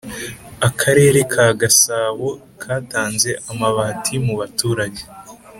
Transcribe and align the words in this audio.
Akarere 0.67 1.19
kagasabo 1.33 2.27
katanze 2.61 3.29
amabati 3.51 4.15
mubaturage 4.25 5.03